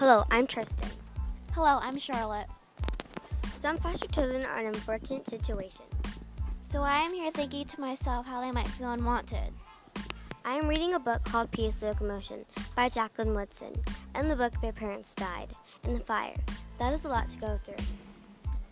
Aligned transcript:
Hello, 0.00 0.24
I'm 0.30 0.46
Tristen. 0.46 0.88
Hello, 1.52 1.78
I'm 1.82 1.98
Charlotte. 1.98 2.46
Some 3.58 3.76
foster 3.76 4.08
children 4.08 4.46
are 4.46 4.58
in 4.58 4.68
an 4.68 4.74
unfortunate 4.74 5.28
situations. 5.28 5.92
So 6.62 6.80
I 6.80 7.00
am 7.00 7.12
here 7.12 7.30
thinking 7.30 7.66
to 7.66 7.80
myself 7.82 8.24
how 8.24 8.40
they 8.40 8.50
might 8.50 8.66
feel 8.66 8.92
unwanted. 8.92 9.52
I 10.42 10.54
am 10.54 10.68
reading 10.68 10.94
a 10.94 10.98
book 10.98 11.22
called 11.24 11.50
Peace 11.50 11.82
Locomotion 11.82 12.46
by 12.74 12.88
Jacqueline 12.88 13.34
Woodson. 13.34 13.74
In 14.14 14.30
the 14.30 14.36
book, 14.36 14.58
their 14.62 14.72
parents 14.72 15.14
died 15.14 15.48
in 15.84 15.92
the 15.92 16.00
fire. 16.00 16.38
That 16.78 16.94
is 16.94 17.04
a 17.04 17.10
lot 17.10 17.28
to 17.28 17.38
go 17.38 17.60
through. 17.62 17.84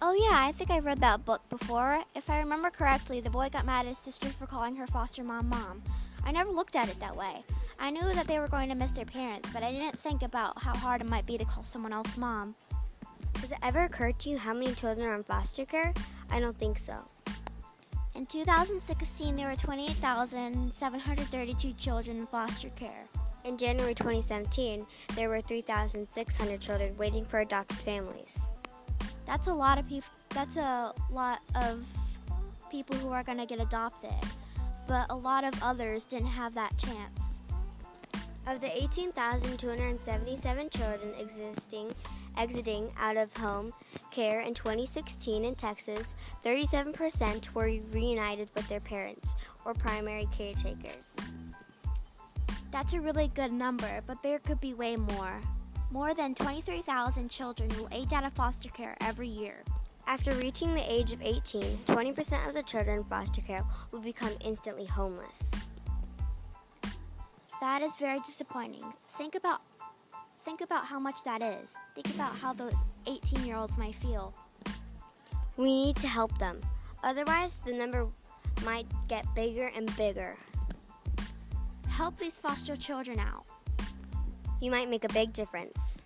Oh, 0.00 0.14
yeah, 0.14 0.44
I 0.44 0.50
think 0.50 0.72
I've 0.72 0.86
read 0.86 0.98
that 1.02 1.24
book 1.24 1.48
before. 1.48 2.02
If 2.16 2.30
I 2.30 2.40
remember 2.40 2.68
correctly, 2.68 3.20
the 3.20 3.30
boy 3.30 3.48
got 3.48 3.64
mad 3.64 3.86
at 3.86 3.90
his 3.90 3.98
sister 3.98 4.26
for 4.26 4.46
calling 4.46 4.74
her 4.74 4.88
foster 4.88 5.22
mom 5.22 5.50
mom. 5.50 5.82
I 6.24 6.32
never 6.32 6.50
looked 6.50 6.74
at 6.74 6.88
it 6.88 6.98
that 6.98 7.16
way. 7.16 7.44
I 7.78 7.90
knew 7.90 8.12
that 8.14 8.26
they 8.26 8.38
were 8.38 8.48
going 8.48 8.68
to 8.68 8.74
miss 8.74 8.92
their 8.92 9.04
parents, 9.04 9.48
but 9.52 9.62
I 9.62 9.72
didn't 9.72 9.96
think 9.96 10.22
about 10.22 10.62
how 10.62 10.74
hard 10.74 11.00
it 11.00 11.08
might 11.08 11.26
be 11.26 11.38
to 11.38 11.44
call 11.44 11.62
someone 11.62 11.92
else 11.92 12.16
mom. 12.16 12.54
Has 13.40 13.52
it 13.52 13.58
ever 13.62 13.80
occurred 13.80 14.18
to 14.20 14.30
you 14.30 14.38
how 14.38 14.54
many 14.54 14.74
children 14.74 15.06
are 15.06 15.14
in 15.14 15.24
foster 15.24 15.64
care? 15.64 15.92
I 16.30 16.40
don't 16.40 16.58
think 16.58 16.78
so. 16.78 17.08
In 18.14 18.26
2016, 18.26 19.36
there 19.36 19.48
were 19.48 19.56
28,732 19.56 21.72
children 21.72 22.18
in 22.18 22.26
foster 22.26 22.68
care. 22.70 23.06
In 23.44 23.56
January 23.56 23.94
2017, 23.94 24.86
there 25.16 25.28
were 25.28 25.40
3,600 25.40 26.60
children 26.60 26.96
waiting 26.96 27.24
for 27.24 27.40
adopted 27.40 27.78
families. 27.78 28.48
That's 29.26 29.48
a 29.48 29.54
lot 29.54 29.78
of 29.78 29.88
people. 29.88 30.08
That's 30.28 30.56
a 30.56 30.92
lot 31.10 31.40
of 31.54 31.84
people 32.70 32.94
who 32.96 33.10
are 33.10 33.24
going 33.24 33.38
to 33.38 33.46
get 33.46 33.60
adopted, 33.60 34.12
but 34.86 35.06
a 35.10 35.16
lot 35.16 35.44
of 35.44 35.54
others 35.62 36.06
didn't 36.06 36.28
have 36.28 36.54
that 36.54 36.78
chance. 36.78 37.31
Of 38.46 38.60
the 38.60 38.76
18,277 38.76 40.70
children 40.70 41.14
existing 41.18 41.92
exiting 42.36 42.92
out 42.98 43.16
of 43.16 43.36
home 43.36 43.72
care 44.10 44.40
in 44.40 44.54
2016 44.54 45.44
in 45.44 45.54
Texas, 45.54 46.14
37% 46.44 47.54
were 47.54 47.70
reunited 47.92 48.48
with 48.54 48.68
their 48.68 48.80
parents 48.80 49.36
or 49.64 49.74
primary 49.74 50.28
caretakers. 50.36 51.16
That's 52.70 52.94
a 52.94 53.00
really 53.00 53.28
good 53.34 53.52
number, 53.52 54.02
but 54.06 54.22
there 54.22 54.38
could 54.38 54.60
be 54.60 54.74
way 54.74 54.96
more. 54.96 55.40
More 55.90 56.14
than 56.14 56.34
23,000 56.34 57.30
children 57.30 57.68
will 57.78 57.88
age 57.92 58.12
out 58.12 58.24
of 58.24 58.32
foster 58.32 58.70
care 58.70 58.96
every 59.00 59.28
year. 59.28 59.62
After 60.06 60.32
reaching 60.32 60.74
the 60.74 60.92
age 60.92 61.12
of 61.12 61.22
18, 61.22 61.62
20% 61.86 62.48
of 62.48 62.54
the 62.54 62.62
children 62.62 62.98
in 62.98 63.04
foster 63.04 63.40
care 63.40 63.64
will 63.92 64.00
become 64.00 64.32
instantly 64.40 64.86
homeless. 64.86 65.50
That 67.62 67.80
is 67.80 67.96
very 67.96 68.18
disappointing. 68.18 68.82
Think 69.08 69.36
about 69.36 69.60
think 70.44 70.62
about 70.62 70.84
how 70.84 70.98
much 70.98 71.22
that 71.22 71.40
is. 71.42 71.76
Think 71.94 72.12
about 72.12 72.34
how 72.34 72.52
those 72.52 72.74
18-year-olds 73.06 73.78
might 73.78 73.94
feel. 73.94 74.34
We 75.56 75.66
need 75.66 75.96
to 75.98 76.08
help 76.08 76.36
them. 76.38 76.60
Otherwise, 77.04 77.60
the 77.64 77.72
number 77.72 78.08
might 78.64 78.86
get 79.06 79.24
bigger 79.36 79.70
and 79.76 79.96
bigger. 79.96 80.34
Help 81.88 82.18
these 82.18 82.36
foster 82.36 82.74
children 82.74 83.20
out. 83.20 83.44
You 84.60 84.72
might 84.72 84.90
make 84.90 85.04
a 85.04 85.12
big 85.12 85.32
difference. 85.32 86.00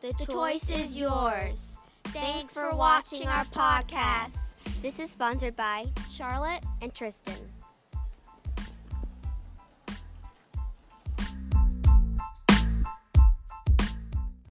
The, 0.00 0.14
the 0.18 0.32
choice 0.32 0.70
is 0.70 0.96
yours. 0.96 1.76
Thanks 2.04 2.54
for 2.54 2.74
watching 2.74 3.28
our 3.28 3.44
podcast. 3.44 4.54
This 4.80 4.98
is 4.98 5.10
sponsored 5.10 5.56
by 5.56 5.88
Charlotte 6.10 6.64
and 6.80 6.94
Tristen. 6.94 7.52